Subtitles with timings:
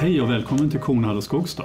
[0.00, 1.64] Hej och välkommen till Kornhall och Skogstad.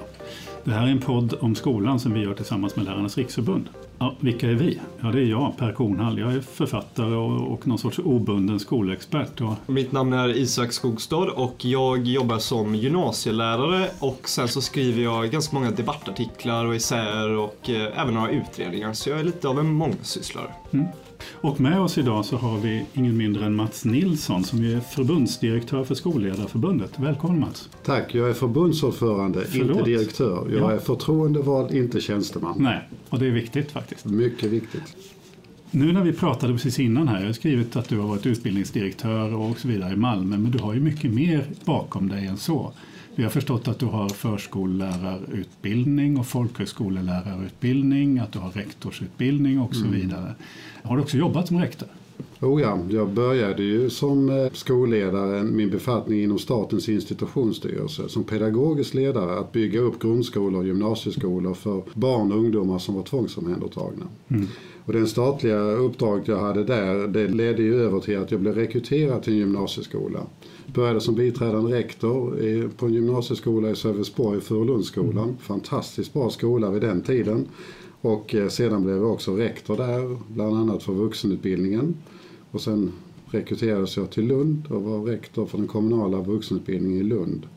[0.63, 3.69] Det här är en podd om skolan som vi gör tillsammans med Lärarnas riksförbund.
[3.99, 4.79] Ja, vilka är vi?
[5.01, 6.19] Ja, det är jag, Per Kornhall.
[6.19, 9.41] Jag är författare och, och någon sorts obunden skolexpert.
[9.41, 9.53] Och...
[9.65, 15.29] Mitt namn är Isak Skogstad och jag jobbar som gymnasielärare och sen så skriver jag
[15.29, 18.93] ganska många debattartiklar och essäer och eh, även några utredningar.
[18.93, 20.51] Så jag är lite av en mångsysslare.
[20.71, 20.85] Mm.
[21.31, 25.83] Och med oss idag så har vi ingen mindre än Mats Nilsson som är förbundsdirektör
[25.83, 26.99] för Skolledarförbundet.
[26.99, 27.69] Välkommen Mats!
[27.85, 29.77] Tack, jag är förbundsordförande, Förlåt.
[29.77, 30.47] inte direktör.
[30.51, 30.71] Jag ja.
[30.71, 32.55] är förtroendevald, inte tjänsteman.
[32.59, 34.05] Nej, och det är viktigt faktiskt.
[34.05, 34.95] Mycket viktigt.
[35.71, 39.33] Nu när vi pratade precis innan här, jag har skrivit att du har varit utbildningsdirektör
[39.33, 42.73] och så vidare i Malmö, men du har ju mycket mer bakom dig än så.
[43.15, 49.85] Vi har förstått att du har förskollärarutbildning och folkhögskolelärarutbildning, att du har rektorsutbildning och så
[49.85, 49.91] mm.
[49.91, 50.35] vidare.
[50.83, 51.89] Har du också jobbat som rektor?
[52.43, 58.93] Oh ja, jag började ju som eh, skolledare, min befattning inom Statens institutionsstyrelse, som pedagogisk
[58.93, 64.05] ledare att bygga upp grundskolor och gymnasieskolor för barn och ungdomar som var tvångsomhändertagna.
[64.27, 64.47] Mm.
[64.85, 68.55] Och den statliga uppdraget jag hade där, det ledde ju över till att jag blev
[68.55, 70.19] rekryterad till en gymnasieskola.
[70.65, 75.23] Började som biträdande rektor på en gymnasieskola i Sölvesborg, Furulundsskolan.
[75.23, 75.37] Mm.
[75.37, 77.47] Fantastiskt bra skola vid den tiden.
[78.01, 81.95] Och eh, sedan blev jag också rektor där, bland annat för vuxenutbildningen.
[82.53, 82.91] Och sen
[83.25, 87.47] rekryterades jag till Lund och var rektor för den kommunala vuxenutbildningen i Lund.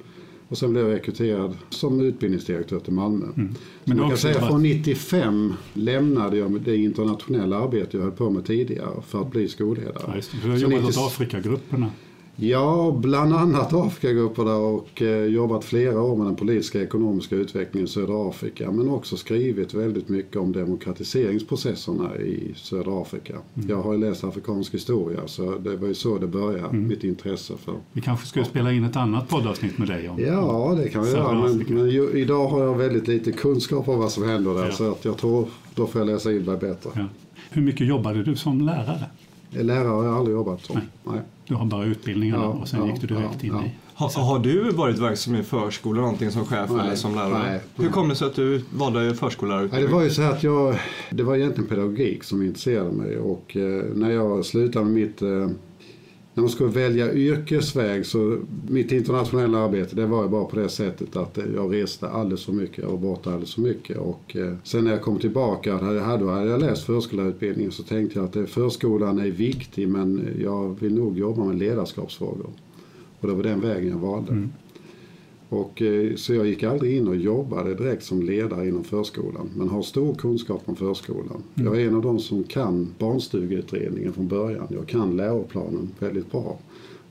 [0.48, 3.24] Och sen blev jag rekryterad som utbildningsdirektör till Malmö.
[3.24, 3.54] Mm.
[3.84, 8.44] Men man kan säga från 95 lämnade jag det internationella arbete jag höll på med
[8.44, 10.04] tidigare för att bli skolledare.
[10.06, 10.38] Ja, just det.
[10.42, 11.90] Du har jobbat åt Afrikagrupperna.
[12.38, 17.88] Ja, bland annat Afrikagrupperna och eh, jobbat flera år med den politiska och ekonomiska utvecklingen
[17.88, 18.70] i södra Afrika.
[18.70, 23.34] Men också skrivit väldigt mycket om demokratiseringsprocesserna i södra Afrika.
[23.54, 23.68] Mm.
[23.68, 26.88] Jag har ju läst afrikansk historia så det var ju så det började, mm.
[26.88, 27.74] mitt intresse för.
[27.92, 31.10] Vi kanske skulle spela in ett annat poddavsnitt med dig om Ja, det kan vi
[31.10, 31.42] göra.
[31.42, 34.72] Men, men ju, idag har jag väldigt lite kunskap om vad som händer där ja.
[34.72, 36.90] så att jag tror då får jag läsa in mig bättre.
[36.94, 37.04] Ja.
[37.50, 39.04] Hur mycket jobbade du som lärare?
[39.62, 40.76] Lärare har jag aldrig jobbat som.
[40.76, 40.84] Nej.
[41.04, 41.22] Nej.
[41.48, 43.70] Du har bara utbildningarna ja, och sen ja, gick du direkt ja, in i...
[43.94, 47.50] Har, har, du varit verksam i förskola någonting som chef nej, eller som lärare?
[47.50, 49.90] Nej, Hur kom det sig att du valde förskollärarutbildning?
[49.90, 50.78] Det var ju så att jag,
[51.10, 55.48] det var egentligen pedagogik som intresserade mig och eh, när jag slutade med mitt eh,
[56.36, 58.38] när man skulle välja yrkesväg så
[58.68, 62.52] mitt internationella arbete det var ju bara på det sättet att jag reste alldeles för
[62.52, 62.78] mycket.
[62.78, 63.96] Jag var borta alldeles för mycket.
[63.96, 68.26] Och eh, sen när jag kom tillbaka, hade, hade jag läst förskollärarutbildningen så tänkte jag
[68.26, 72.50] att eh, förskolan är viktig men jag vill nog jobba med ledarskapsfrågor.
[73.20, 74.32] Och det var den vägen jag valde.
[74.32, 74.52] Mm.
[75.48, 79.68] Och, eh, så jag gick aldrig in och jobbade direkt som ledare inom förskolan men
[79.68, 81.42] har stor kunskap om förskolan.
[81.54, 81.72] Mm.
[81.72, 84.66] Jag är en av de som kan barnstugeutredningen från början.
[84.70, 86.58] Jag kan läroplanen väldigt bra.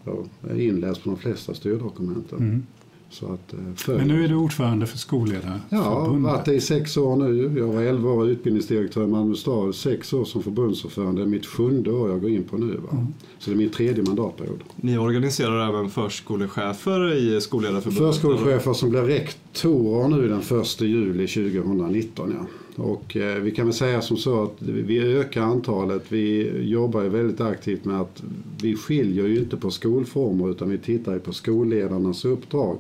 [0.04, 2.40] Jag är inläst på de flesta styrdokumenten.
[2.40, 2.64] Mm.
[3.10, 5.62] Så att, eh, Men nu är du ordförande för Skolledarförbundet?
[5.70, 7.60] Ja, jag har varit det i sex år nu.
[7.60, 11.22] Jag var 11 år utbildningsdirektör i Malmö stad, sex år som förbundsordförande.
[11.22, 12.78] Det är mitt sjunde år jag går in på nu.
[12.78, 12.90] Va?
[12.92, 13.06] Mm.
[13.40, 14.60] Så det är min tredje mandatperiod.
[14.76, 18.16] Ni organiserar även förskolechefer i Skolledarförbundet?
[18.16, 22.36] Förskolechefer som blir rektorer nu den 1 juli 2019.
[22.40, 22.46] Ja.
[22.76, 26.04] Och eh, vi kan väl säga som så att vi ökar antalet.
[26.10, 28.24] Vi jobbar ju väldigt aktivt med att
[28.62, 32.78] vi skiljer ju inte på skolformer utan vi tittar ju på skolledarnas uppdrag.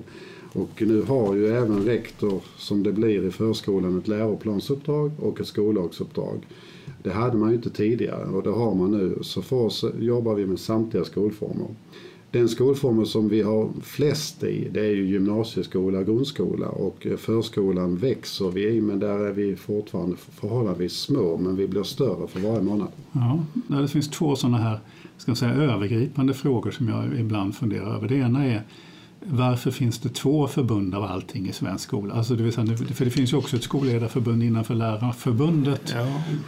[0.53, 5.47] Och nu har ju även rektor, som det blir i förskolan, ett läroplansuppdrag och ett
[5.47, 6.47] skollagsuppdrag.
[7.03, 9.17] Det hade man ju inte tidigare och det har man nu.
[9.21, 11.67] Så för oss jobbar vi med samtliga skolformer.
[12.35, 17.97] Den skolformen som vi har flest i det är ju gymnasieskola, grundskola och eh, förskolan
[17.97, 22.39] växer vi i men där är vi fortfarande förhållandevis små men vi blir större för
[22.39, 22.87] varje månad.
[23.11, 24.79] Ja, det finns två sådana här
[25.17, 28.07] ska säga, övergripande frågor som jag ibland funderar över.
[28.07, 28.63] Det ena är
[29.29, 32.13] varför finns det två förbund av allting i svensk skola?
[32.13, 36.07] Alltså det vill säga, för det finns ju också ett skolledarförbund innanför Lärarförbundet ja.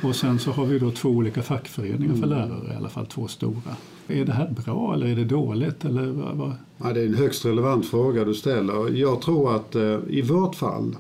[0.10, 2.30] och sen så har vi då två olika fackföreningar för mm.
[2.30, 3.76] lärare, i alla fall två stora.
[4.08, 5.86] Är det här bra eller är det dåligt?
[5.86, 6.54] Eller vad?
[6.78, 8.98] Ja, det är en högst relevant fråga du ställer.
[8.98, 10.96] Jag tror att eh, i vårt fall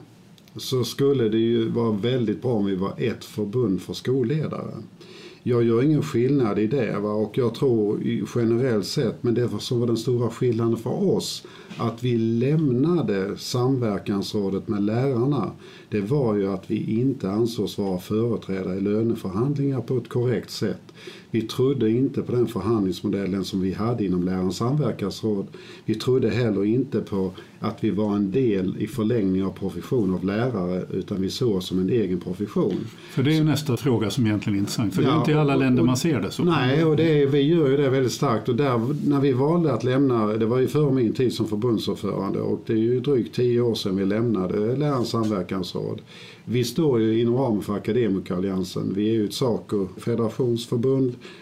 [0.55, 4.73] så skulle det ju vara väldigt bra om vi var ett förbund för skolledare.
[5.47, 7.09] Jag gör ingen skillnad i det va?
[7.09, 7.99] och jag tror
[8.35, 11.43] generellt sett, men det som var den stora skillnaden för oss,
[11.77, 15.51] att vi lämnade samverkansrådet med lärarna,
[15.89, 20.86] det var ju att vi inte ansågs vara företrädare i löneförhandlingar på ett korrekt sätt.
[21.31, 25.47] Vi trodde inte på den förhandlingsmodellen som vi hade inom Lärarens samverkansråd.
[25.85, 30.25] Vi trodde heller inte på att vi var en del i förlängning av profession av
[30.25, 32.75] lärare utan vi såg oss som en egen profession.
[33.09, 34.95] För det är ju nästa fråga som egentligen är intressant.
[34.95, 36.43] För ja, det är inte i alla länder man ser det så.
[36.43, 38.49] Nej, och det är, vi gör ju det väldigt starkt.
[38.49, 42.39] Och där, när vi valde att lämna, det var ju före min tid som förbundsordförande
[42.39, 46.01] och det är ju drygt tio år sedan vi lämnade Lärarens samverkansråd.
[46.45, 48.93] Vi står ju inom ramen för Akademikeralliansen.
[48.95, 50.86] Vi är ju ett SACO federationsförbund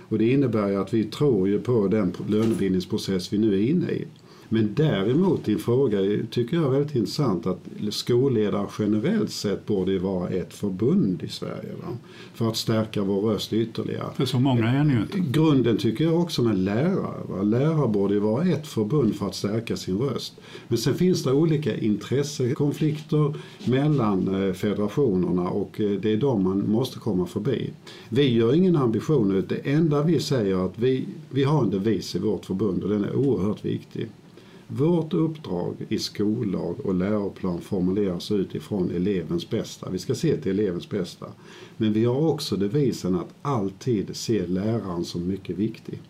[0.10, 3.92] och det innebär ju att vi tror ju på den lönebildningsprocess vi nu är inne
[3.92, 4.06] i.
[4.50, 5.98] Men däremot din fråga
[6.30, 7.60] tycker jag är väldigt intressant att
[7.90, 11.72] skolledare generellt sett borde vara ett förbund i Sverige.
[11.82, 11.98] Va?
[12.34, 14.10] För att stärka vår röst ytterligare.
[14.16, 15.20] För så många är ni ju inte.
[15.20, 17.24] Grunden tycker jag också med lärare.
[17.30, 17.42] Va?
[17.44, 20.34] Lärare borde vara ett förbund för att stärka sin röst.
[20.68, 23.34] Men sen finns det olika intressekonflikter
[23.66, 27.70] mellan eh, federationerna och eh, det är de man måste komma förbi.
[28.10, 32.20] Vi gör ingen ambition, det enda vi säger att vi, vi har en devis i
[32.20, 34.10] vårt förbund och den är oerhört viktig.
[34.68, 39.90] Vårt uppdrag i skollag och läroplan formuleras utifrån elevens bästa.
[39.90, 41.26] Vi ska se till elevens bästa.
[41.78, 46.02] Men vi har också devisen att alltid se läraren som mycket viktig.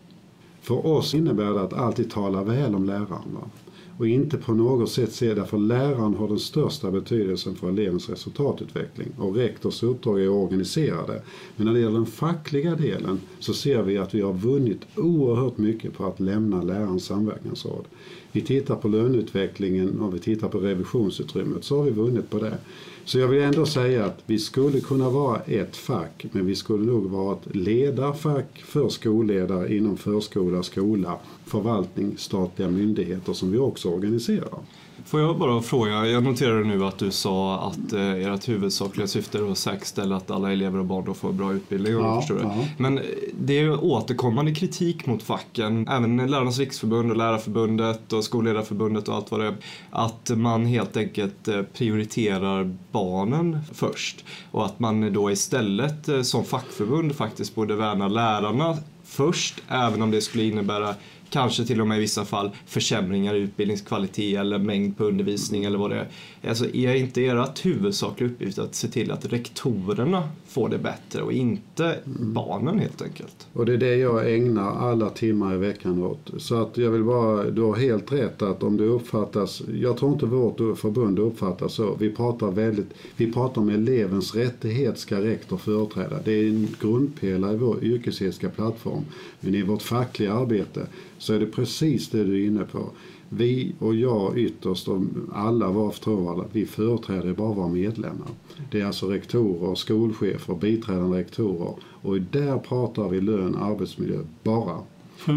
[0.61, 3.33] För oss innebär det att alltid tala väl om läraren.
[3.33, 3.49] Va?
[3.97, 9.07] Och inte på något sätt se därför läraren har den största betydelsen för elevens resultatutveckling
[9.17, 11.21] och rektors uppdrag är att organisera det.
[11.55, 15.57] Men när det gäller den fackliga delen så ser vi att vi har vunnit oerhört
[15.57, 17.85] mycket på att lämna lärarens samverkansråd.
[18.31, 22.57] Vi tittar på löneutvecklingen och vi tittar på revisionsutrymmet så har vi vunnit på det.
[23.05, 26.85] Så jag vill ändå säga att vi skulle kunna vara ett fack men vi skulle
[26.85, 33.89] nog vara ett ledarfack för skolledare inom förskola, skola, förvaltning, statliga myndigheter som vi också
[33.89, 34.59] organiserar.
[35.05, 39.37] Får jag bara fråga, jag noterade nu att du sa att eh, ert huvudsakliga syfte
[39.37, 41.93] är att säkerställa att alla elever och barn då får bra utbildning.
[41.93, 42.55] Ja, förstår ja.
[42.77, 43.01] Men
[43.39, 49.31] det är återkommande kritik mot facken, även Lärarnas riksförbund och Lärarförbundet och Skolledarförbundet och allt
[49.31, 49.55] vad det är,
[49.89, 56.45] att man helt enkelt eh, prioriterar barnen först och att man då istället eh, som
[56.45, 60.95] fackförbund faktiskt borde värna lärarna först, även om det skulle innebära
[61.29, 65.77] kanske till och med i vissa fall försämringar i utbildningskvalitet eller mängd på undervisning eller
[65.77, 66.07] vad det är.
[66.49, 71.33] Alltså är inte ert huvudsakliga uppgift att se till att rektorerna får det bättre och
[71.33, 72.33] inte mm.
[72.33, 73.47] barnen helt enkelt?
[73.53, 76.31] Och det är det jag ägnar alla timmar i veckan åt.
[76.37, 80.13] Så att jag vill bara, du har helt rätt att om det uppfattas, jag tror
[80.13, 81.95] inte vårt förbund uppfattas så.
[81.99, 86.15] Vi pratar väldigt, vi pratar om elevens rättighet ska rektor företräda.
[86.23, 89.05] Det är en grundpelare i vår yrkesetiska plattform.
[89.39, 92.89] Men i vårt fackliga arbete så är det precis det du är inne på.
[93.29, 95.01] Vi och jag ytterst, och
[95.33, 98.27] alla våra förtroendevalda, vi företräder bara våra medlemmar.
[98.71, 104.77] Det är alltså rektorer, skolchefer, biträdande rektorer och där pratar vi lön, arbetsmiljö, bara.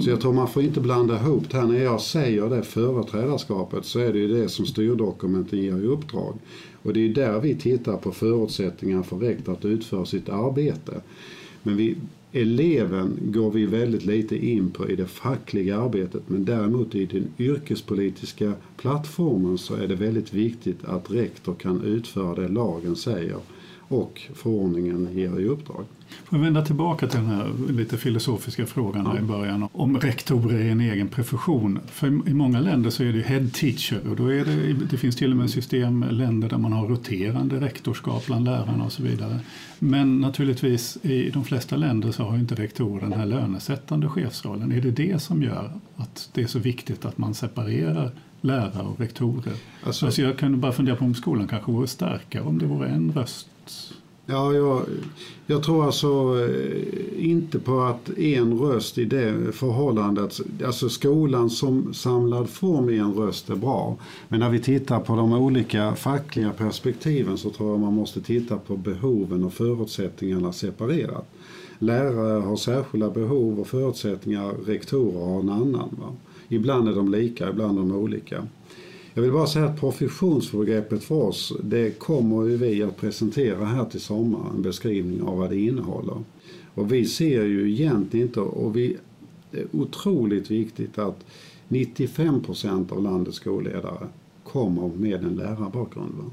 [0.02, 1.66] Så jag tror man får inte blanda ihop det här.
[1.66, 6.34] När jag säger det företrädarskapet så är det ju det som styrdokumenten ger i uppdrag.
[6.82, 11.00] Och det är där vi tittar på förutsättningar för rektor att utföra sitt arbete.
[11.62, 11.96] Men vi,
[12.32, 17.28] eleven går vi väldigt lite in på i det fackliga arbetet men däremot i den
[17.38, 23.38] yrkespolitiska plattformen så är det väldigt viktigt att rektor kan utföra det lagen säger
[23.88, 25.84] och förordningen ger i uppdrag.
[26.25, 29.19] Får jag vända tillbaka till den här lite filosofiska frågan ja.
[29.19, 31.78] i början om rektorer är en egen profession.
[31.87, 35.16] För i många länder så är det head teacher och då är det, det finns
[35.16, 39.38] till och med system, länder där man har roterande rektorskap bland lärarna och så vidare.
[39.78, 44.73] Men naturligtvis i de flesta länder så har inte rektorer den här lönesättande chefsrollen.
[44.73, 49.00] Är det det som gör att det är så viktigt att man separerar lärare och
[49.00, 49.54] rektorer?
[49.83, 52.88] Alltså, alltså jag kan bara fundera på om skolan kanske vore starkare om det vore
[52.88, 53.49] en röst
[54.30, 54.82] Ja, jag,
[55.47, 56.08] jag tror alltså
[56.44, 62.99] eh, inte på att en röst i det förhållandet, alltså skolan som samlad form i
[62.99, 63.97] en röst är bra.
[64.28, 68.56] Men när vi tittar på de olika fackliga perspektiven så tror jag man måste titta
[68.58, 71.30] på behoven och förutsättningarna separerat.
[71.78, 75.97] Lärare har särskilda behov och förutsättningar, rektorer har en annan.
[76.00, 76.16] Va?
[76.49, 78.47] Ibland är de lika, ibland är de olika.
[79.15, 83.85] Jag vill bara säga att professionsbegreppet för oss, det kommer ju vi att presentera här
[83.85, 86.23] till sommaren, en beskrivning av vad det innehåller.
[86.75, 88.97] Och vi ser ju egentligen inte, och vi,
[89.50, 91.25] det är otroligt viktigt att
[91.69, 94.07] 95 procent av landets skolledare
[94.45, 96.15] kommer med en lärarbakgrund.
[96.19, 96.31] Va?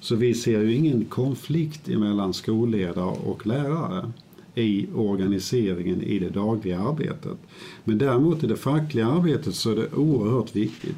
[0.00, 4.12] Så vi ser ju ingen konflikt mellan skolledare och lärare
[4.54, 7.38] i organiseringen i det dagliga arbetet.
[7.84, 10.96] Men däremot i det fackliga arbetet så är det oerhört viktigt.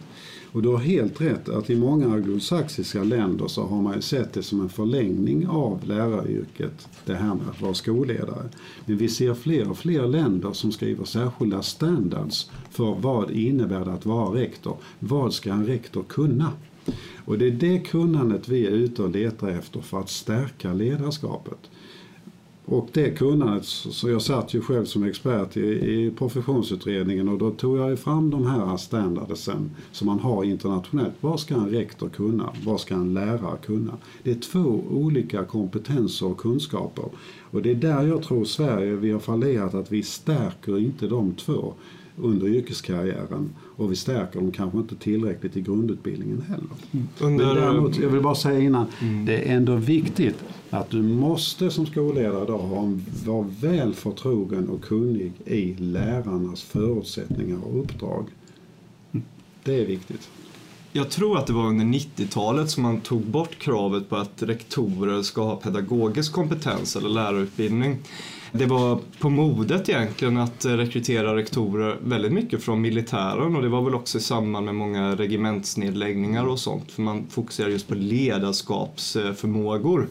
[0.53, 4.33] Och du har helt rätt att i många anglosaxiska länder så har man ju sett
[4.33, 8.49] det som en förlängning av läraryrket, det här med att vara skolledare.
[8.87, 13.93] Men vi ser fler och fler länder som skriver särskilda standards för vad innebär det
[13.93, 14.77] att vara rektor.
[14.99, 16.53] Vad ska en rektor kunna?
[17.25, 21.71] Och det är det kunnandet vi är ute och letar efter för att stärka ledarskapet.
[22.71, 27.51] Och det kunnandet, så jag satt ju själv som expert i, i professionsutredningen och då
[27.51, 31.15] tog jag fram de här standardsen som man har internationellt.
[31.21, 32.53] Vad ska en rektor kunna?
[32.65, 33.93] Vad ska en lärare kunna?
[34.23, 37.05] Det är två olika kompetenser och kunskaper.
[37.51, 41.35] Och det är där jag tror Sverige, vi har fallerat, att vi stärker inte de
[41.35, 41.75] två
[42.17, 43.51] under yrkeskarriären
[43.81, 46.67] och vi stärker dem kanske inte tillräckligt i grundutbildningen heller.
[46.91, 47.09] Mm.
[47.19, 47.47] Under...
[47.47, 49.27] Men däremot, jag vill bara säga innan, mm.
[49.27, 52.93] det är ändå viktigt att du måste som skolledare idag ha,
[53.27, 58.27] vara väl förtrogen och kunnig i lärarnas förutsättningar och uppdrag.
[59.13, 59.25] Mm.
[59.65, 60.29] Det är viktigt.
[60.93, 65.23] Jag tror att det var under 90-talet som man tog bort kravet på att rektorer
[65.23, 67.99] ska ha pedagogisk kompetens eller lärarutbildning.
[68.53, 73.69] Det var på modet egentligen att eh, rekrytera rektorer väldigt mycket från militären och det
[73.69, 77.95] var väl också i samband med många regementsnedläggningar och sånt för man fokuserar just på
[77.95, 80.09] ledarskapsförmågor.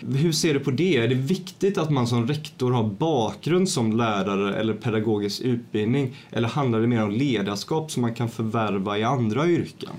[0.00, 0.96] Hur ser du på det?
[0.96, 6.48] Är det viktigt att man som rektor har bakgrund som lärare eller pedagogisk utbildning eller
[6.48, 9.90] handlar det mer om ledarskap som man kan förvärva i andra yrken?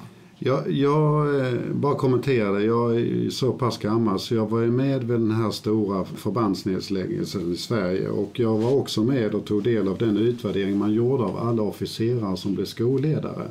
[0.43, 5.19] Jag, jag eh, bara kommenterade, jag är så pass gammal så jag var med vid
[5.19, 9.98] den här stora förbandsnedläggelsen i Sverige och jag var också med och tog del av
[9.98, 13.48] den utvärdering man gjorde av alla officerare som blev skolledare.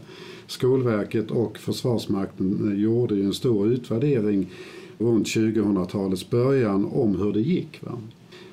[0.46, 4.50] Skolverket och Försvarsmakten gjorde ju en stor utvärdering
[4.98, 7.82] runt 2000-talets början om hur det gick.
[7.82, 7.98] Va?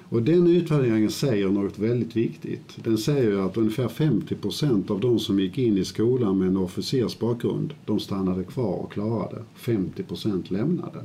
[0.09, 2.77] Och den utvärderingen säger något väldigt viktigt.
[2.83, 6.57] Den säger att ungefär 50 procent av de som gick in i skolan med en
[6.57, 9.43] officersbakgrund, de stannade kvar och klarade.
[9.55, 10.99] 50 procent lämnade.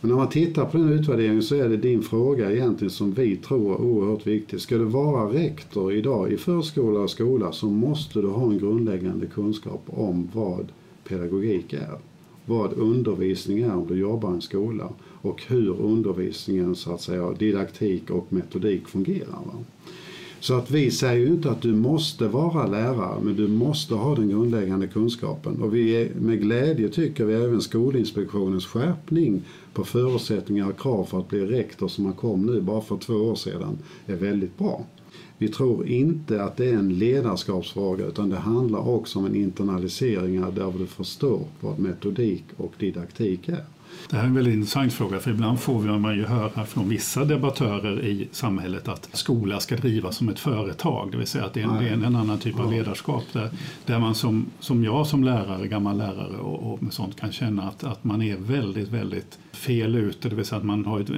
[0.00, 3.36] Och när man tittar på den utvärderingen så är det din fråga egentligen som vi
[3.36, 4.60] tror är oerhört viktig.
[4.60, 9.26] Ska du vara rektor idag i förskola och skola så måste du ha en grundläggande
[9.26, 10.68] kunskap om vad
[11.08, 11.98] pedagogik är.
[12.46, 14.88] Vad undervisning är om du jobbar i en skola
[15.26, 19.40] och hur undervisningen, så att säga, didaktik och metodik fungerar.
[19.46, 19.64] Va?
[20.40, 24.14] Så att vi säger ju inte att du måste vara lärare, men du måste ha
[24.14, 25.62] den grundläggande kunskapen.
[25.62, 29.42] Och vi är, med glädje tycker vi även Skolinspektionens skärpning
[29.72, 33.14] på förutsättningar och krav för att bli rektor som man kom nu bara för två
[33.14, 34.84] år sedan är väldigt bra.
[35.38, 40.40] Vi tror inte att det är en ledarskapsfråga utan det handlar också om en internalisering
[40.40, 43.64] där du förstår vad metodik och didaktik är.
[44.10, 46.88] Det här är en väldigt intressant fråga för ibland får vi, man ju höra från
[46.88, 51.54] vissa debattörer i samhället att skola ska drivas som ett företag, det vill säga att
[51.54, 53.50] det är en, det är en annan typ av ledarskap där,
[53.86, 57.84] där man som, som jag som lärare, gammal lärare och, och sånt kan känna att,
[57.84, 61.10] att man är väldigt, väldigt fel ute, det vill säga att man har ett,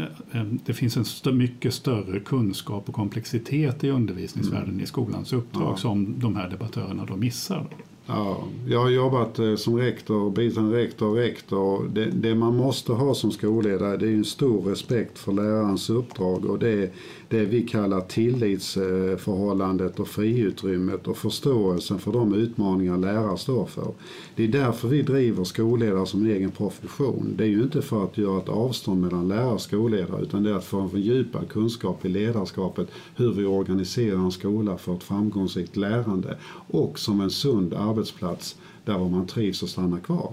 [0.66, 4.80] det finns en st mycket större kunskap och komplexitet i undervisningsvärlden mm.
[4.80, 5.76] i skolans uppdrag ja.
[5.76, 7.66] som de här debattörerna då missar.
[8.10, 11.88] Ja, jag har jobbat eh, som rektor, biträdande rektor och rektor.
[11.92, 16.44] Det, det, man måste ha som skolledare det är en stor respekt för lärarens uppdrag
[16.44, 16.92] och det,
[17.28, 23.92] det vi kallar tillitsförhållandet och friutrymmet och förståelsen för de utmaningar lärare står för.
[24.34, 27.34] Det är därför vi driver skolledare som egen profession.
[27.36, 30.50] Det är ju inte för att göra ett avstånd mellan lärare och skolledare utan det
[30.50, 35.02] är att få en fördjupad kunskap i ledarskapet, hur vi organiserar en skola för ett
[35.02, 36.36] framgångsrikt lärande
[36.68, 40.32] och som en sund arbetsplats där man trivs och stannar kvar.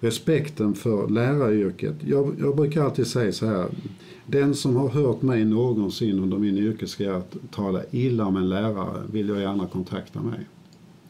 [0.00, 1.94] Respekten för läraryrket.
[2.06, 3.66] Jag, jag brukar alltid säga så här
[4.26, 9.28] den som har hört mig någonsin under min yrkeskarriär tala illa om en lärare vill
[9.28, 10.40] jag gärna kontakta mig.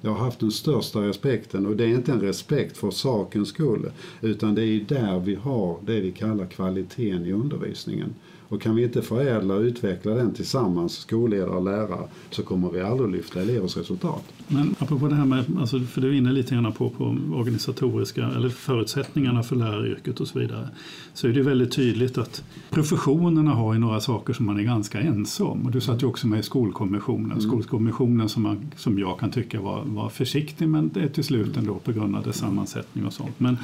[0.01, 3.91] Jag har haft den största respekten och det är inte en respekt för sakens skull
[4.21, 8.15] utan det är där vi har det vi kallar kvaliteten i undervisningen.
[8.49, 12.81] Och kan vi inte förädla och utveckla den tillsammans, skolledare och lärare, så kommer vi
[12.81, 14.25] aldrig lyfta elevers resultat.
[14.49, 18.27] Men apropå det här med, alltså, för du är inne lite grann på, på organisatoriska,
[18.27, 20.69] eller förutsättningarna för läraryrket och så vidare,
[21.15, 25.01] så är det väldigt tydligt att professionerna har ju några saker som man är ganska
[25.01, 25.67] ense om.
[25.67, 27.41] Och du satt ju också med i Skolkommissionen, mm.
[27.41, 31.57] Skolkommissionen som, man, som jag kan tycka var, var försiktig, men det är till slut
[31.57, 33.41] ändå på grund av dess sammansättning och sånt.
[33.41, 33.57] Men,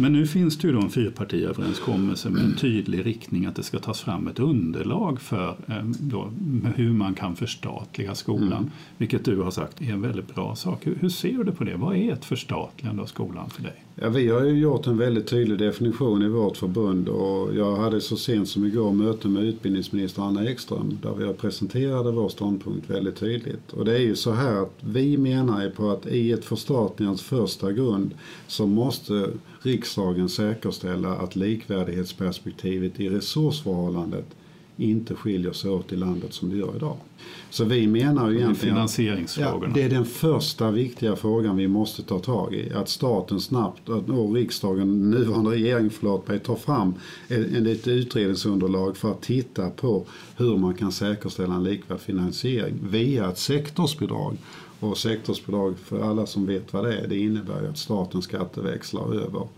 [0.00, 3.78] men nu finns det ju då en fyrpartiöverenskommelse med en tydlig riktning att det ska
[3.78, 6.30] tas fram ett underlag för eh, då,
[6.76, 8.70] hur man kan förstatliga skolan, mm.
[8.98, 10.86] vilket du har sagt är en väldigt bra sak.
[10.86, 11.76] Hur, hur ser du på det?
[11.76, 13.84] Vad är ett förstatligande av skolan för dig?
[14.02, 18.00] Ja, vi har ju gjort en väldigt tydlig definition i vårt förbund och jag hade
[18.00, 23.16] så sent som igår möte med utbildningsminister Anna Ekström där vi presenterade vår ståndpunkt väldigt
[23.16, 23.72] tydligt.
[23.72, 27.22] Och det är ju så här att vi menar ju på att i ett förstatligandes
[27.22, 28.10] första grund
[28.46, 29.30] så måste
[29.62, 29.89] riksdagen
[30.28, 34.26] säkerställa att likvärdighetsperspektivet i resursförhållandet
[34.76, 36.96] inte skiljer sig åt i landet som det gör idag.
[37.50, 39.66] Så vi menar ju egentligen finansieringsfrågorna.
[39.66, 42.72] Ja, det är den första viktiga frågan vi måste ta tag i.
[42.72, 46.94] Att staten snabbt, och riksdagen, nuvarande regering förlåt mig, tar fram
[47.28, 50.04] ett utredningsunderlag för att titta på
[50.36, 54.36] hur man kan säkerställa en likvärd finansiering via ett sektorsbidrag.
[54.80, 59.14] Och sektorsbidrag, för alla som vet vad det är, det innebär ju att staten skatteväxlar
[59.14, 59.48] över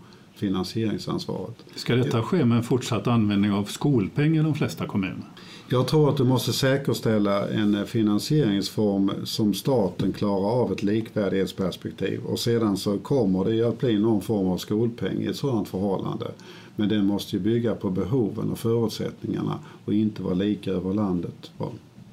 [0.43, 1.55] finansieringsansvaret.
[1.75, 5.25] Ska detta ske med en fortsatt användning av skolpeng i de flesta kommuner?
[5.69, 12.39] Jag tror att du måste säkerställa en finansieringsform som staten klarar av ett likvärdighetsperspektiv och
[12.39, 16.31] sedan så kommer det ju att bli någon form av skolpeng i ett sådant förhållande.
[16.75, 21.51] Men den måste ju bygga på behoven och förutsättningarna och inte vara lika över landet.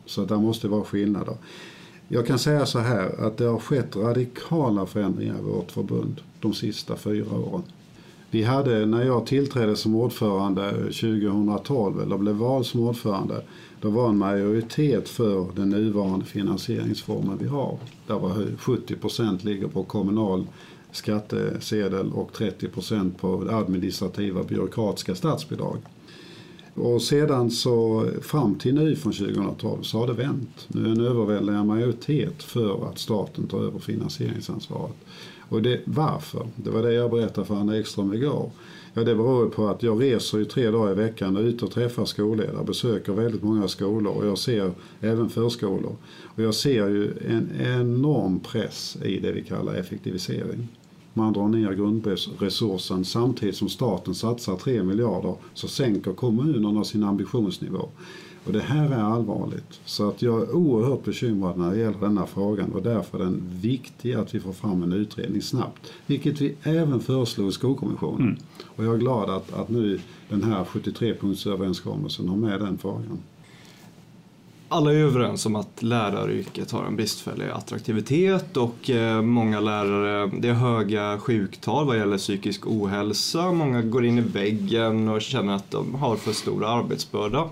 [0.06, 1.34] Så där måste vara skillnader.
[2.08, 6.54] Jag kan säga så här att det har skett radikala förändringar i vårt förbund de
[6.54, 7.62] sista fyra åren.
[8.32, 13.42] Vi hade, när jag tillträdde som ordförande 2012, eller blev vald som ordförande,
[13.80, 17.78] då var en majoritet för den nuvarande finansieringsformen vi har.
[18.06, 20.46] Där var 70 procent ligger på kommunal
[20.92, 25.76] skattesedel och 30 procent på administrativa byråkratiska statsbidrag.
[26.74, 30.66] Och sedan så fram till nu från 2012 så har det vänt.
[30.68, 34.94] Nu är en överväldigande majoritet för att staten tar över finansieringsansvaret.
[35.48, 36.46] Och det, varför?
[36.56, 38.50] Det var det jag berättade för Anna Ekström igår.
[38.94, 41.70] Ja, det beror på att jag reser ju tre dagar i veckan och ut och
[41.70, 45.96] träffar skolledare, besöker väldigt många skolor och jag ser även förskolor.
[46.22, 50.68] Och jag ser ju en enorm press i det vi kallar effektivisering.
[51.14, 57.88] Man drar ner grundresursen samtidigt som staten satsar 3 miljarder så sänker kommunerna sin ambitionsnivå.
[58.44, 59.80] Och det här är allvarligt.
[59.84, 63.42] Så att jag är oerhört bekymrad när det gäller denna frågan och därför är den
[63.60, 65.92] viktig att vi får fram en utredning snabbt.
[66.06, 68.20] Vilket vi även föreslog i Skolkommissionen.
[68.20, 68.38] Mm.
[68.64, 73.18] Och jag är glad att, att nu den här 73-punktsöverenskommelsen har med den frågan.
[74.72, 80.48] Alla är överens om att läraryrket har en bristfällig attraktivitet och eh, många lärare, det
[80.48, 83.52] är höga sjuktal vad gäller psykisk ohälsa.
[83.52, 87.48] Många går in i väggen och känner att de har för stor arbetsbörda.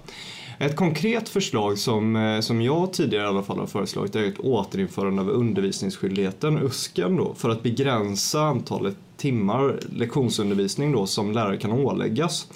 [0.58, 4.40] Ett konkret förslag som, eh, som jag tidigare i alla fall har föreslagit är ett
[4.40, 11.72] återinförande av undervisningsskyldigheten, USKen då, för att begränsa antalet timmar lektionsundervisning då som lärare kan
[11.72, 12.46] åläggas.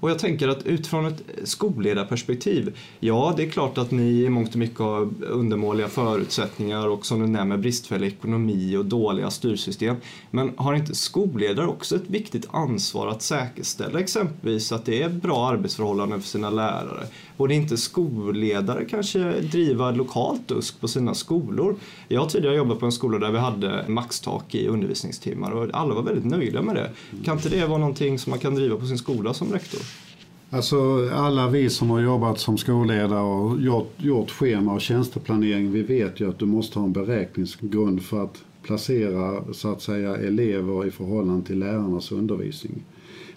[0.00, 4.50] Och jag tänker att utifrån ett skolledarperspektiv, ja det är klart att ni i mångt
[4.50, 9.96] och mycket har undermåliga förutsättningar och som du nämner bristfällig ekonomi och dåliga styrsystem.
[10.30, 15.48] Men har inte skolledare också ett viktigt ansvar att säkerställa exempelvis att det är bra
[15.48, 17.06] arbetsförhållanden för sina lärare?
[17.40, 21.76] Borde inte skolledare kanske driva lokalt USK på sina skolor?
[22.08, 25.94] Jag har tidigare jobbat på en skola där vi hade maxtak i undervisningstimmar och alla
[25.94, 26.90] var väldigt nöjda med det.
[27.24, 29.80] Kan inte det vara någonting som man kan driva på sin skola som rektor?
[30.50, 35.82] Alltså alla vi som har jobbat som skolledare och gjort, gjort schema och tjänsteplanering, vi
[35.82, 40.86] vet ju att du måste ha en beräkningsgrund för att placera så att säga elever
[40.86, 42.84] i förhållande till lärarnas undervisning.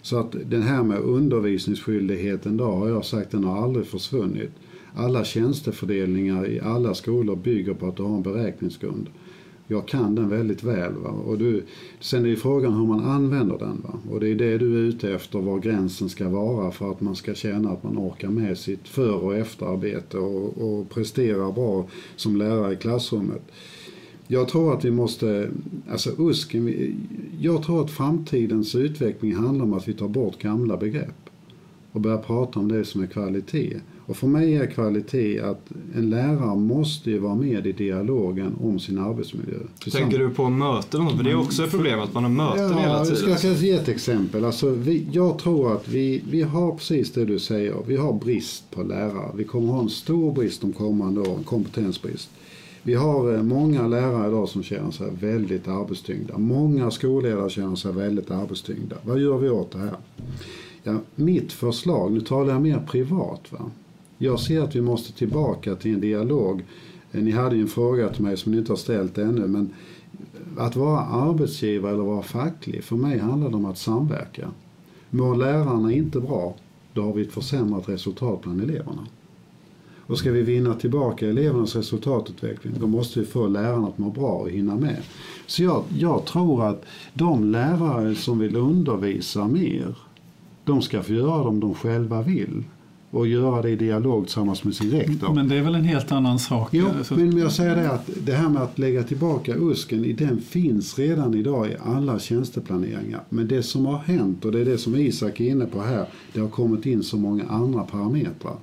[0.04, 4.50] Så att den här med undervisningsskyldigheten då har jag sagt, den har aldrig försvunnit.
[4.94, 9.08] Alla tjänstefördelningar i alla skolor bygger på att du har en beräkningsgrund.
[9.66, 10.92] Jag kan den väldigt väl.
[10.92, 11.10] Va?
[11.10, 11.62] Och du,
[12.00, 13.82] sen är ju frågan hur man använder den.
[13.82, 13.98] Va?
[14.10, 17.16] Och det är det du är ute efter, var gränsen ska vara för att man
[17.16, 22.36] ska känna att man orkar med sitt för och efterarbete och, och presterar bra som
[22.36, 23.42] lärare i klassrummet.
[24.26, 25.50] Jag tror att vi måste,
[25.90, 26.94] alltså USKen,
[27.40, 31.30] jag tror att framtidens utveckling handlar om att vi tar bort gamla begrepp
[31.92, 33.80] och börjar prata om det som är kvalitet.
[34.06, 38.78] Och för mig är kvalitet att en lärare måste ju vara med i dialogen om
[38.78, 39.58] sin arbetsmiljö.
[39.92, 41.08] Tänker du på möten?
[41.16, 43.30] För det är också ett problem att man har möten ja, hela tiden.
[43.30, 44.44] Jag ska ge ett exempel.
[44.44, 47.74] Alltså, vi, jag tror att vi, vi har precis det du säger.
[47.86, 49.30] Vi har brist på lärare.
[49.34, 52.30] Vi kommer ha en stor brist de kommande åren, kompetensbrist.
[52.86, 56.38] Vi har eh, många lärare idag som känner sig väldigt arbetstyngda.
[56.38, 58.96] Många skolledare känner sig väldigt arbetstyngda.
[59.02, 59.96] Vad gör vi åt det här?
[60.82, 63.52] Ja, mitt förslag, nu talar jag mer privat.
[63.52, 63.70] Va?
[64.18, 66.64] Jag ser att vi måste tillbaka till en dialog.
[67.12, 69.46] Eh, ni hade ju en fråga till mig som ni inte har ställt ännu.
[69.46, 69.70] Men
[70.56, 74.50] eh, att vara arbetsgivare eller vara facklig, för mig handlar det om att samverka.
[75.10, 76.54] Mår lärarna inte bra,
[76.92, 79.06] då har vi ett försämrat resultat bland eleverna.
[80.06, 84.32] Och ska vi vinna tillbaka elevernas resultatutveckling då måste vi få lärarna att må bra
[84.32, 84.96] och hinna med.
[85.46, 89.94] Så jag, jag tror att de lärare som vill undervisa mer,
[90.64, 92.64] de ska få göra det om de själva vill
[93.14, 95.34] och göra det i dialog tillsammans med sin rektor.
[95.34, 96.68] Men det är väl en helt annan sak?
[96.72, 97.14] Jo, så...
[97.14, 101.34] men jag säger det att det här med att lägga tillbaka USKen, den finns redan
[101.34, 103.20] idag i alla tjänsteplaneringar.
[103.28, 106.06] Men det som har hänt, och det är det som Isak är inne på här,
[106.32, 108.56] det har kommit in så många andra parametrar.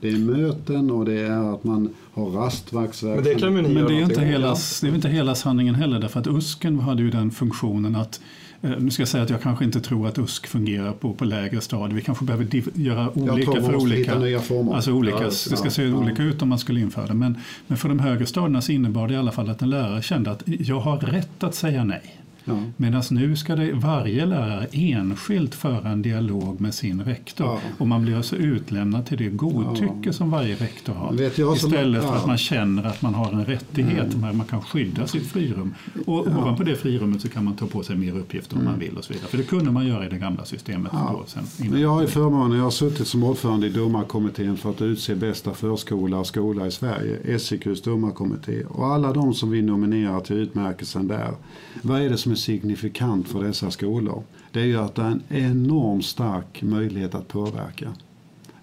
[0.00, 3.24] Det är möten och det är att man har rastvaktsverksamhet.
[3.24, 6.20] Men det kan Men det är, inte hela, det är inte hela sanningen heller därför
[6.20, 8.20] att USKen hade ju den funktionen att
[8.62, 11.24] Eh, nu ska jag säga att jag kanske inte tror att USK fungerar på, på
[11.24, 11.96] lägre stadier.
[11.96, 14.18] Vi kanske behöver göra olika för olika.
[14.18, 14.74] Nya former.
[14.74, 15.96] Alltså olika, ja, det ska ja, se ja.
[15.96, 17.14] olika ut om man skulle införa det.
[17.14, 20.02] Men, men för de högre stadierna så innebar det i alla fall att en lärare
[20.02, 22.17] kände att jag har rätt att säga nej.
[22.48, 22.62] Ja.
[22.76, 27.46] Medan nu ska det, varje lärare enskilt föra en dialog med sin rektor.
[27.46, 27.60] Ja.
[27.78, 30.12] Och man blir alltså utlämnad till det godtycke ja.
[30.12, 31.14] som varje rektor har.
[31.54, 34.36] Istället som, för att man känner att man har en rättighet, mm.
[34.36, 35.74] man kan skydda sitt frirum.
[36.06, 36.38] Och ja.
[36.38, 38.72] ovanpå det frirummet så kan man ta på sig mer uppgifter om mm.
[38.72, 39.28] man vill och så vidare.
[39.28, 40.92] För det kunde man göra i det gamla systemet.
[40.92, 44.82] Då, sen, jag har ju förmånen, jag har suttit som ordförande i domarkommittén för att
[44.82, 48.64] utse bästa förskola och skola i Sverige, SIQs domarkommitté.
[48.64, 51.34] Och alla de som vi nominerar till utmärkelsen där,
[51.82, 54.22] vad är det som är signifikant för dessa skolor
[54.52, 57.92] det är ju att det är en enormt stark möjlighet att påverka.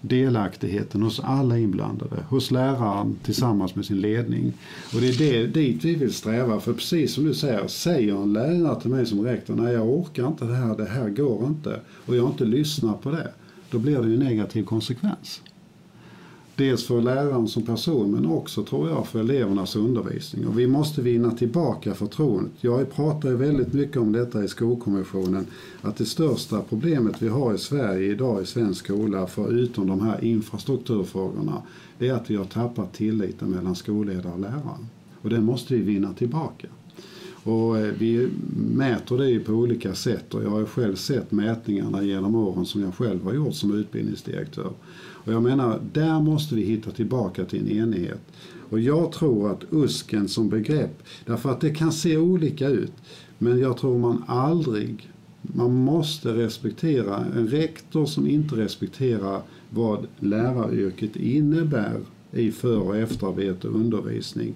[0.00, 4.52] Delaktigheten hos alla inblandade, hos läraren tillsammans med sin ledning.
[4.94, 6.60] Och det är det, dit vi vill sträva.
[6.60, 10.26] För precis som du säger, säger en lärare till mig som rektor, nej jag orkar
[10.26, 11.80] inte det här, det här går inte.
[12.06, 13.28] Och jag inte lyssnar på det.
[13.70, 15.42] Då blir det ju negativ konsekvens.
[16.56, 20.46] Dels för läraren som person men också tror jag för elevernas undervisning.
[20.46, 22.52] Och vi måste vinna tillbaka förtroendet.
[22.60, 25.46] Jag pratar ju väldigt mycket om detta i Skolkommissionen.
[25.82, 30.24] Att det största problemet vi har i Sverige idag i svensk skola, förutom de här
[30.24, 31.62] infrastrukturfrågorna,
[31.98, 34.86] det är att vi har tappat tilliten mellan skolledare och lärare.
[35.22, 36.68] Och den måste vi vinna tillbaka.
[37.42, 42.34] Och eh, vi mäter det på olika sätt och jag har själv sett mätningarna genom
[42.34, 44.72] åren som jag själv har gjort som utbildningsdirektör.
[45.26, 48.20] Och jag menar, där måste vi hitta tillbaka till en enighet.
[48.70, 52.92] Och jag tror att USKen som begrepp, därför att det kan se olika ut,
[53.38, 55.10] men jag tror man aldrig,
[55.42, 62.00] man måste respektera en rektor som inte respekterar vad läraryrket innebär
[62.32, 64.54] i för och efterarbete och undervisning.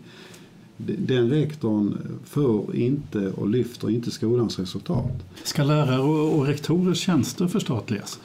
[0.98, 5.24] Den rektorn får inte och lyfter inte skolans resultat.
[5.44, 8.20] Ska lärare och rektorers tjänster förstatligas?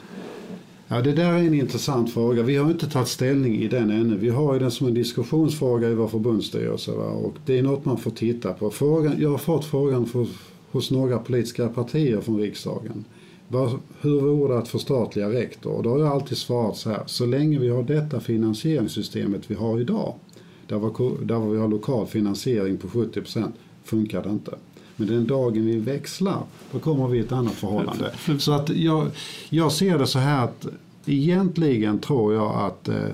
[0.88, 2.42] Ja, det där är en intressant fråga.
[2.42, 4.16] Vi har inte tagit ställning i den ännu.
[4.16, 6.92] Vi har ju den som en diskussionsfråga i vår förbundsstyrelse.
[6.92, 7.04] Va?
[7.04, 8.70] Och det är något man får titta på.
[8.70, 10.26] Frågan, jag har fått frågan för,
[10.70, 13.04] hos några politiska partier från riksdagen.
[13.48, 13.70] Var,
[14.00, 15.72] hur vore det att förstatliga rektor?
[15.72, 17.02] Och då har jag alltid svarat så här.
[17.06, 20.14] Så länge vi har detta finansieringssystemet vi har idag,
[20.66, 24.54] där, var, där vi har lokal finansiering på 70 procent, funkar det inte.
[24.96, 28.12] Men den dagen vi växlar, då kommer vi i ett annat förhållande.
[28.38, 29.10] Så att jag,
[29.50, 30.66] jag ser det så här att
[31.06, 33.08] egentligen tror jag att eh,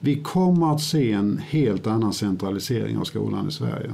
[0.00, 3.92] vi kommer att se en helt annan centralisering av skolan i Sverige.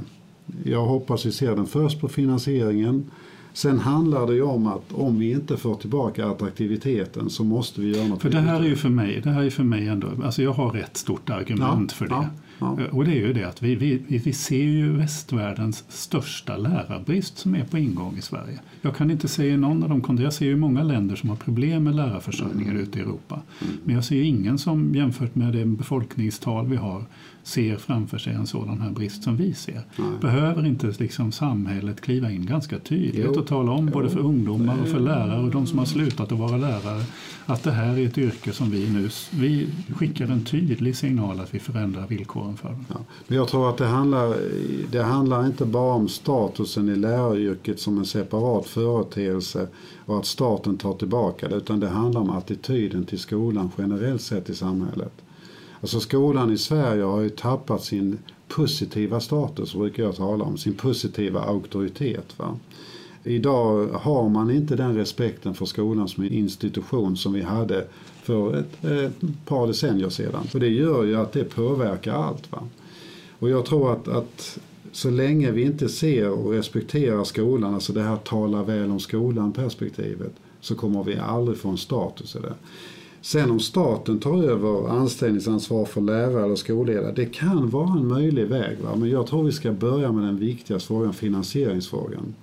[0.63, 3.11] Jag hoppas vi ser den först på finansieringen.
[3.53, 7.97] Sen handlar det ju om att om vi inte får tillbaka attraktiviteten så måste vi
[7.97, 8.21] göra något.
[8.21, 10.51] För det här är ju för mig, det här är för mig ändå, alltså jag
[10.51, 12.15] har rätt stort argument ja, för det.
[12.15, 12.25] Ja.
[12.61, 12.77] Ja.
[12.79, 17.37] Eh, och det är ju det att vi, vi, vi ser ju västvärldens största lärarbrist
[17.37, 18.59] som är på ingång i Sverige.
[18.81, 21.83] Jag kan inte se någon av dem, jag ser ju många länder som har problem
[21.83, 22.83] med lärarförsörjningen mm.
[22.83, 23.41] ute i Europa.
[23.61, 23.73] Mm.
[23.83, 27.05] Men jag ser ingen som jämfört med det befolkningstal vi har
[27.43, 29.81] ser framför sig en sådan här brist som vi ser.
[29.95, 30.07] Nej.
[30.21, 33.39] Behöver inte liksom samhället kliva in ganska tydligt jo.
[33.39, 36.39] och tala om både för ungdomar och för lärare och de som har slutat att
[36.39, 37.03] vara lärare
[37.45, 41.53] att det här är ett yrke som vi nu vi skickar en tydlig signal att
[41.53, 42.75] vi förändrar villkoren för.
[42.89, 42.95] Ja.
[43.27, 44.37] Men jag tror att det handlar,
[44.91, 49.67] det handlar inte bara om statusen i läraryrket som en separat företeelse
[50.05, 54.49] och att staten tar tillbaka det utan det handlar om attityden till skolan generellt sett
[54.49, 55.13] i samhället.
[55.81, 60.73] Alltså skolan i Sverige har ju tappat sin positiva status, brukar jag tala om, sin
[60.73, 62.39] positiva auktoritet.
[62.39, 62.57] Va?
[63.23, 67.87] Idag har man inte den respekten för skolan som en institution som vi hade
[68.23, 70.47] för ett, ett par decennier sedan.
[70.53, 72.51] Och det gör ju att det påverkar allt.
[72.51, 72.67] Va?
[73.39, 74.59] Och jag tror att, att
[74.91, 79.51] så länge vi inte ser och respekterar skolan, alltså det här tala väl om skolan
[79.51, 82.53] perspektivet, så kommer vi aldrig få en status i det.
[83.21, 88.47] Sen om staten tar över anställningsansvar för lärare eller skolledare, det kan vara en möjlig
[88.47, 88.77] väg.
[88.83, 88.95] Va?
[88.95, 92.33] Men jag tror vi ska börja med den viktigaste frågan, finansieringsfrågan.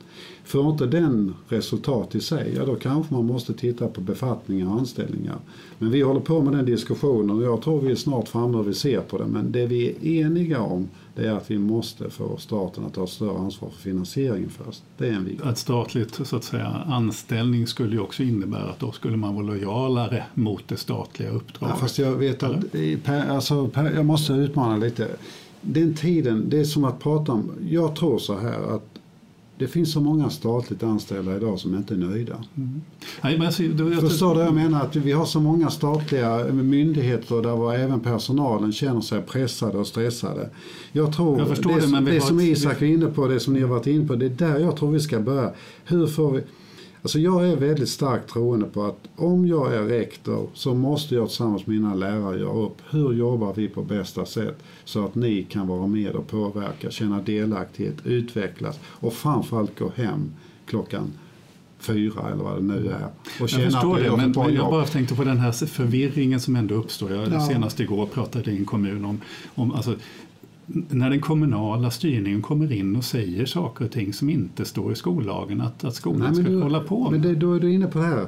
[0.44, 4.78] Får inte den resultat i sig, ja då kanske man måste titta på befattningar och
[4.78, 5.36] anställningar.
[5.78, 8.68] Men vi håller på med den diskussionen och jag tror vi är snart framme och
[8.68, 9.26] vi ser på det.
[9.26, 13.06] Men det vi är eniga om det är att vi måste få staten att ta
[13.06, 14.82] större ansvar för finansieringen först.
[14.96, 15.48] Det är en viktig.
[15.48, 19.46] Ett statligt så att säga, anställning skulle ju också innebära att då skulle man vara
[19.46, 21.74] lojalare mot det statliga uppdraget.
[21.74, 22.64] Ja, fast jag vet att,
[23.28, 25.08] alltså, jag måste utmana lite.
[25.60, 28.97] Den tiden, det är som att prata om, jag tror så här att
[29.58, 32.36] det finns så många statligt anställda idag som inte är nöjda.
[32.56, 32.82] Mm.
[33.22, 34.82] Nej, men alltså, då, jag Förstår du jag menar?
[34.82, 40.50] Att vi har så många statliga myndigheter där även personalen känner sig pressade och stressade.
[40.92, 43.68] Jag tror jag det, det, det som Isak är inne på, det som ni har
[43.68, 45.52] varit inne på, det är där jag tror vi ska börja.
[45.84, 46.42] Hur får vi
[47.02, 51.28] Alltså jag är väldigt starkt troende på att om jag är rektor så måste jag
[51.28, 55.42] tillsammans med mina lärare göra upp hur jobbar vi på bästa sätt så att ni
[55.42, 60.32] kan vara med och påverka, känna delaktighet, utvecklas och framförallt gå hem
[60.66, 61.12] klockan
[61.78, 63.08] fyra eller vad det nu är.
[63.40, 66.74] Och jag förstår det, men, men jag bara tänkte på den här förvirringen som ändå
[66.74, 67.12] uppstår.
[67.12, 67.40] Jag ja.
[67.40, 69.20] Senast igår pratade i en kommun om,
[69.54, 69.94] om alltså,
[70.70, 74.94] när den kommunala styrningen kommer in och säger saker och ting som inte står i
[74.94, 77.12] skollagen att, att skolan Nej, ska du, hålla på med.
[77.12, 78.26] Men det, då är du inne på det här.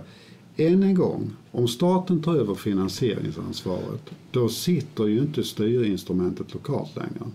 [0.56, 7.30] Än en gång, om staten tar över finansieringsansvaret då sitter ju inte styrinstrumentet lokalt längre.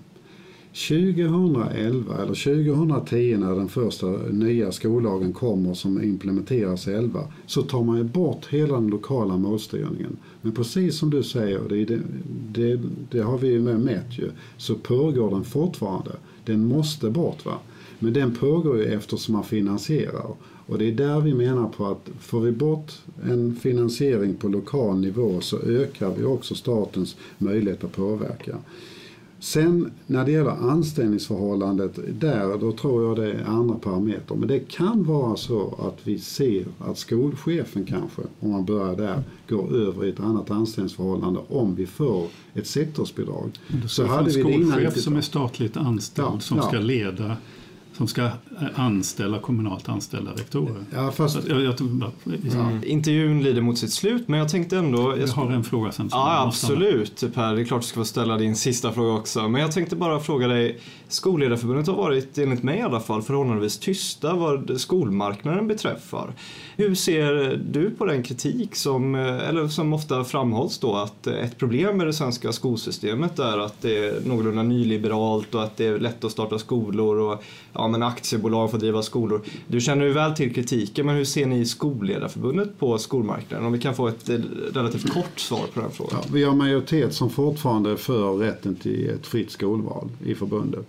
[0.76, 7.98] 2011 eller 2010 när den första nya skollagen kommer som implementeras 11 så tar man
[7.98, 10.18] ju bort hela den lokala målstyrningen.
[10.42, 12.00] Men precis som du säger, det, det,
[12.52, 12.80] det,
[13.12, 16.12] det har vi ju med mätt ju, så pågår den fortfarande.
[16.46, 17.58] Den måste bort va.
[18.00, 20.26] Men den pågår ju eftersom man finansierar.
[20.68, 22.92] Och det är där vi menar på att får vi bort
[23.24, 28.58] en finansiering på lokal nivå så ökar vi också statens möjlighet att påverka.
[29.40, 34.38] Sen när det gäller anställningsförhållandet där, då tror jag det är andra parametrar.
[34.38, 39.24] Men det kan vara så att vi ser att skolchefen kanske, om man börjar där,
[39.50, 43.52] går över i ett annat anställningsförhållande om vi får ett sektorsbidrag.
[43.88, 44.72] Så hade vi det innan.
[44.72, 46.64] Skolchef som är statligt anställd ja, som ja.
[46.64, 47.38] ska leda
[47.98, 48.30] som ska
[48.76, 50.86] anställa kommunalt anställda rektorer.
[50.94, 51.48] Ja, fast...
[51.48, 51.76] Jag, jag,
[52.54, 52.72] ja.
[52.84, 55.18] Intervjun lider mot sitt slut men jag tänkte ändå...
[55.18, 56.10] Jag, har en fråga sen.
[56.12, 57.56] Ja, absolut Per.
[57.56, 59.48] Det är klart du ska få ställa din sista fråga också.
[59.48, 60.80] Men jag tänkte bara fråga dig.
[61.08, 66.34] Skolledarförbundet har varit, enligt mig i alla fall, förhållandevis tysta vad skolmarknaden beträffar.
[66.78, 71.98] Hur ser du på den kritik som, eller som ofta framhålls då att ett problem
[71.98, 76.24] med det svenska skolsystemet är att det är någorlunda nyliberalt och att det är lätt
[76.24, 79.42] att starta skolor och ja, men aktiebolag får driva skolor.
[79.68, 83.66] Du känner ju väl till kritiken, men hur ser ni i Skolledarförbundet på skolmarknaden?
[83.66, 84.40] Om vi kan få ett eh,
[84.74, 86.20] relativt kort svar på den frågan.
[86.24, 90.88] Ja, vi har majoritet som fortfarande är för rätten till ett fritt skolval i förbundet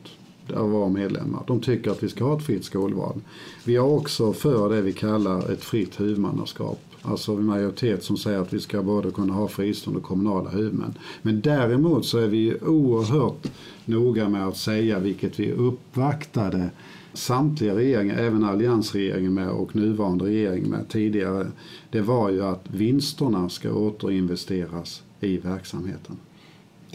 [0.52, 1.42] av våra medlemmar.
[1.46, 3.20] De tycker att vi ska ha ett fritt skolval.
[3.64, 6.80] Vi är också för det vi kallar ett fritt huvudmannaskap.
[7.02, 10.94] Alltså en majoritet som säger att vi ska både kunna ha fristående och kommunala huvudmän.
[11.22, 13.46] Men däremot så är vi oerhört
[13.84, 16.70] noga med att säga, vilket vi uppvaktade
[17.12, 21.46] samtliga regeringar, även alliansregeringen med och nuvarande regering med tidigare,
[21.90, 26.16] det var ju att vinsterna ska återinvesteras i verksamheten.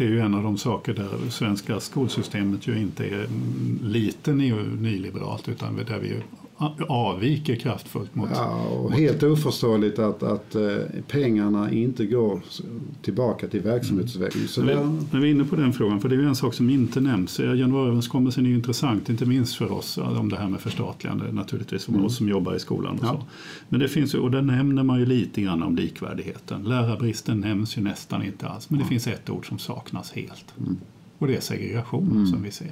[0.01, 3.27] Det är ju en av de saker där svenska skolsystemet ju inte är
[3.83, 6.15] lite nyliberalt utan där vi
[6.87, 8.29] avviker kraftfullt mot...
[8.33, 12.41] Ja, och helt oförståeligt att, att eh, pengarna inte går
[13.01, 14.43] tillbaka till verksamhetsutveckling.
[14.57, 14.67] Mm.
[14.67, 15.03] där...
[15.11, 17.39] När vi är inne på den frågan, för det är en sak som inte nämns.
[17.39, 21.91] Januariöverenskommelsen är ju intressant, inte minst för oss, om det här med förstatligande naturligtvis, för
[21.91, 22.05] mm.
[22.05, 23.07] oss som jobbar i skolan och ja.
[23.07, 23.23] så.
[23.69, 26.63] Men det finns ju, och där nämner man ju lite grann om likvärdigheten.
[26.63, 30.53] Lärarbristen nämns ju nästan inte alls, men det finns ett ord som saknas helt.
[30.59, 30.77] Mm.
[31.17, 32.27] Och det är segregationen mm.
[32.27, 32.71] som vi ser.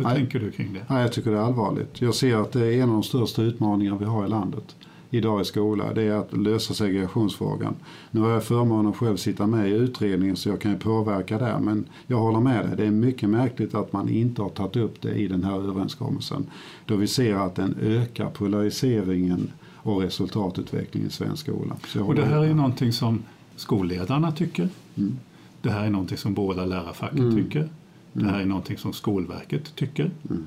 [0.00, 0.16] Hur Nej.
[0.16, 0.80] tänker du kring det?
[0.88, 2.00] Nej, jag tycker det är allvarligt.
[2.00, 4.76] Jag ser att det är en av de största utmaningarna vi har i landet
[5.10, 5.94] idag i skolan.
[5.94, 7.74] Det är att lösa segregationsfrågan.
[8.10, 11.38] Nu har jag förmånen att själv sitta med i utredningen så jag kan ju påverka
[11.38, 11.58] där.
[11.58, 12.76] Men jag håller med dig.
[12.76, 16.46] Det är mycket märkligt att man inte har tagit upp det i den här överenskommelsen.
[16.86, 21.76] Då vi ser att den ökar polariseringen och resultatutvecklingen i svensk skola.
[22.06, 23.22] Och det här är någonting som
[23.56, 24.68] skolledarna tycker.
[24.96, 25.18] Mm.
[25.62, 27.36] Det här är någonting som båda lärarfacken mm.
[27.36, 27.68] tycker.
[28.12, 30.10] Det här är någonting som Skolverket tycker.
[30.30, 30.46] Mm.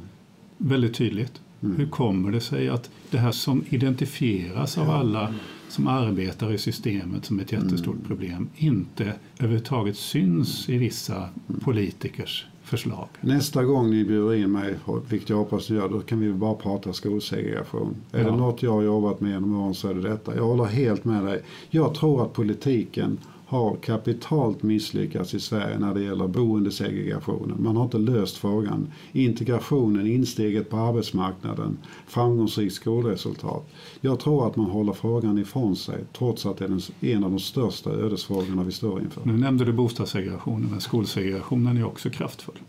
[0.58, 1.42] Väldigt tydligt.
[1.64, 1.76] Mm.
[1.78, 5.34] Hur kommer det sig att det här som identifieras av alla
[5.70, 8.08] som arbetar i systemet som ett jättestort mm.
[8.08, 11.62] problem inte överhuvudtaget syns i vissa mm.
[11.64, 13.08] politikers förslag?
[13.22, 14.76] Nästa gång ni bjuder in mig,
[15.10, 17.96] vilket jag hoppas ni gör, då kan vi bara prata skolsegregation.
[18.12, 18.18] Ja.
[18.20, 20.36] Är det något jag har jobbat med genom åren så är det detta.
[20.36, 21.42] Jag håller helt med dig.
[21.70, 23.18] Jag tror att politiken
[23.54, 27.64] har kapitalt misslyckats i Sverige när det gäller boendesegregationen.
[27.64, 28.88] Man har inte löst frågan.
[29.12, 33.70] Integrationen, insteget på arbetsmarknaden, framgångsrikt skolresultat.
[34.02, 37.40] Jag tror att man håller frågan ifrån sig trots att det är en av de
[37.40, 39.22] största ödesfrågorna vi står inför.
[39.26, 42.60] Nu nämnde du bostadssegregationen men skolsegregationen är också kraftfull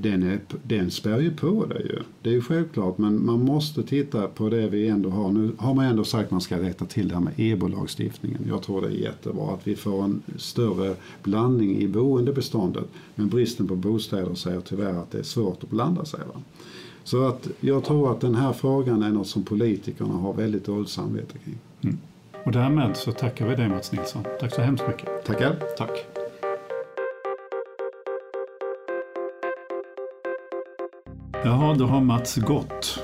[0.00, 1.98] den, är, den spär ju på det ju.
[2.22, 5.32] Det är ju självklart men man måste titta på det vi ändå har.
[5.32, 8.46] Nu har man ändå sagt att man ska rätta till det här med EBO-lagstiftningen.
[8.48, 12.84] Jag tror det är jättebra att vi får en större blandning i boendebeståndet.
[13.14, 16.20] Men bristen på bostäder säger tyvärr att det är svårt att blanda sig.
[16.34, 16.40] Va?
[17.04, 20.88] Så att jag tror att den här frågan är något som politikerna har väldigt dåligt
[20.88, 21.58] samvete kring.
[21.80, 21.98] Mm.
[22.44, 24.24] Och därmed så tackar vi dig Mats Nilsson.
[24.40, 25.24] Tack så hemskt mycket.
[25.24, 25.62] Tackar.
[25.78, 26.11] Tack.
[31.44, 32.98] Jaha, då har Mats gått.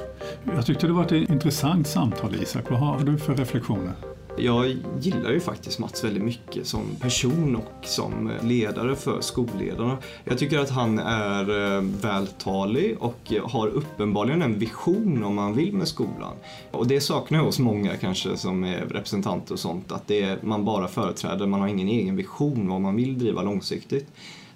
[0.44, 2.70] Jag tyckte det var ett intressant samtal Isak.
[2.70, 3.92] Vad har du för reflektioner?
[4.36, 9.98] Jag gillar ju faktiskt Mats väldigt mycket som person och som ledare för skolledarna.
[10.24, 15.54] Jag tycker att han är eh, vältalig och har uppenbarligen en vision om vad han
[15.54, 16.32] vill med skolan.
[16.70, 20.38] Och det saknar jag hos många kanske som är representanter och sånt, att det är,
[20.42, 24.06] man bara företräder, man har ingen egen vision vad man vill driva långsiktigt.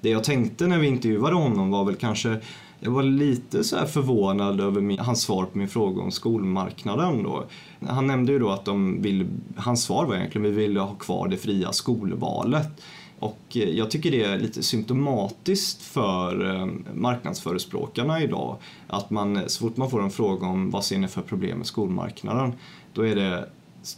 [0.01, 2.40] Det jag tänkte när vi intervjuade honom var väl kanske
[2.85, 7.23] jag var lite så förvånad över min, hans svar på min fråga om skolmarknaden.
[7.23, 7.45] Då.
[7.87, 10.95] Han nämnde ju då att de vill, hans svar var egentligen att vi vill ha
[10.95, 12.83] kvar det fria skolvalet.
[13.18, 19.61] Och eh, jag tycker det är lite symptomatiskt för eh, marknadsförespråkarna idag att man så
[19.61, 22.53] fort man får en fråga om vad ser ni för problem med skolmarknaden
[22.92, 23.49] då är det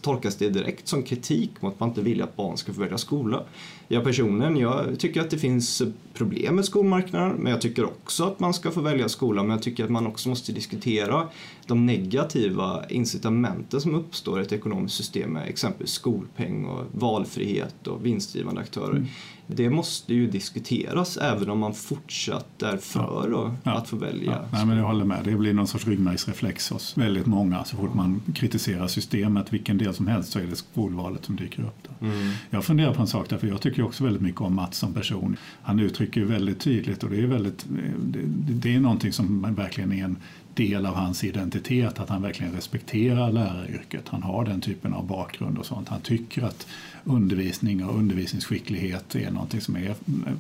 [0.01, 2.99] tolkas det direkt som kritik mot att man inte vill att barn ska få välja
[2.99, 3.43] skola.
[3.89, 5.83] Jag personligen, jag tycker att det finns
[6.15, 9.63] problem med skolmarknaden men jag tycker också att man ska få välja skola men jag
[9.63, 11.29] tycker att man också måste diskutera
[11.67, 18.07] de negativa incitamenten som uppstår i ett ekonomiskt system med exempelvis skolpeng och valfrihet och
[18.07, 18.91] vinstdrivande aktörer.
[18.91, 19.07] Mm
[19.47, 23.57] det måste ju diskuteras även om man fortsatt är för ja.
[23.63, 23.73] Ja.
[23.73, 24.33] att få välja.
[24.33, 24.49] Ja.
[24.53, 27.65] Nej, men jag håller med, det blir någon sorts ryggmärgsreflex hos väldigt många.
[27.65, 31.63] Så fort man kritiserar systemet, vilken del som helst, så är det skolvalet som dyker
[31.63, 31.89] upp.
[32.01, 32.31] Mm.
[32.51, 34.95] Jag funderar på en sak, därför jag tycker tycker också väldigt mycket om Mats som
[34.95, 35.37] person.
[35.63, 38.21] Han uttrycker väldigt tydligt och det är, väldigt, eh, det,
[38.53, 40.17] det är någonting som verkligen är en
[40.55, 44.09] del av hans identitet, att han verkligen respekterar läraryrket.
[44.09, 45.89] Han har den typen av bakgrund och sånt.
[45.89, 46.67] Han tycker att
[47.05, 49.95] undervisning och undervisningsskicklighet är någonting som är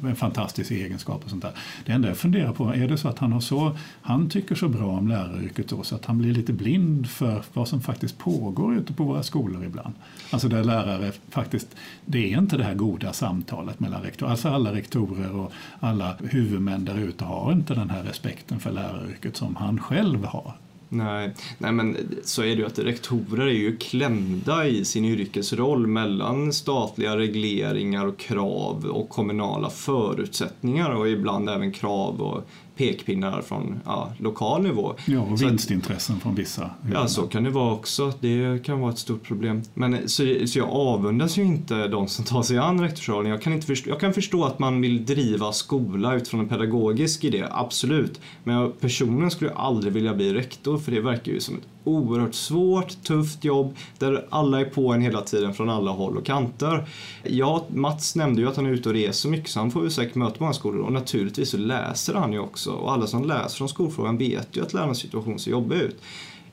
[0.08, 1.24] en fantastisk egenskap.
[1.24, 1.52] och sånt där.
[1.86, 4.68] Det enda jag funderar på, är det så att han, har så, han tycker så
[4.68, 8.76] bra om läraryrket då, så att han blir lite blind för vad som faktiskt pågår
[8.76, 9.94] ute på våra skolor ibland?
[10.30, 14.72] Alltså där lärare faktiskt, det är inte det här goda samtalet mellan rektorer, alltså alla
[14.72, 19.80] rektorer och alla huvudmän där ute har inte den här respekten för läraryrket som han
[19.80, 20.54] själv har.
[20.88, 25.86] Nej, nej men så är det ju att rektorer är ju klämda i sin yrkesroll
[25.86, 33.80] mellan statliga regleringar och krav och kommunala förutsättningar och ibland även krav och pekpinnar från
[33.84, 34.94] ja, lokal nivå.
[35.06, 36.70] Ja, och vinstintressen från vissa.
[36.92, 38.12] Ja, så kan det vara också.
[38.20, 39.62] Det kan vara ett stort problem.
[39.74, 43.30] Men, så, så jag avundas ju inte de som tar sig an rektorsrollen.
[43.30, 47.24] Jag kan, inte förstå, jag kan förstå att man vill driva skola utifrån en pedagogisk
[47.24, 48.20] idé, absolut.
[48.44, 52.34] Men jag personligen skulle aldrig vilja bli rektor för det verkar ju som ett oerhört
[52.34, 56.88] svårt, tufft jobb där alla är på en hela tiden från alla håll och kanter.
[57.22, 59.90] Ja, Mats nämnde ju att han är ute och reser mycket så han får ju
[59.90, 63.62] säkert möta många skolor och naturligtvis så läser han ju också och alla som läser
[63.62, 66.00] om skolfrågan vet ju att lärarnas situation ser jobbig ut.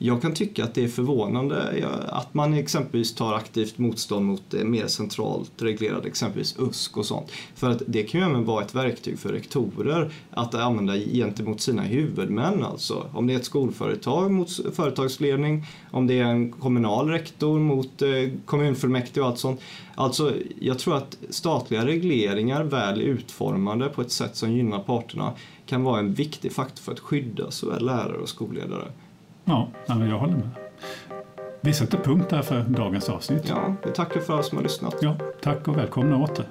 [0.04, 4.64] Jag kan tycka att det är förvånande att man exempelvis tar aktivt motstånd mot eh,
[4.64, 7.32] mer centralt reglerade, exempelvis USK och sånt.
[7.56, 11.82] För att det kan ju även vara ett verktyg för rektorer att använda gentemot sina
[11.82, 13.06] huvudmän alltså.
[13.14, 18.10] Om det är ett skolföretag mot företagsledning, om det är en kommunal rektor mot eh,
[18.46, 19.62] kommunfullmäktige och allt sånt.
[19.96, 25.34] Alltså, jag tror att statliga regleringar väl utformade på ett sätt som gynnar parterna
[25.72, 28.88] kan vara en viktig faktor för att skydda såväl lärare och skolledare.
[29.46, 30.50] Ja, jag håller med.
[31.62, 33.44] Vi sätter punkt där för dagens avsnitt.
[33.50, 34.96] Ja, vi tackar för alla som har lyssnat.
[35.02, 36.46] Ja, tack och välkomna åter.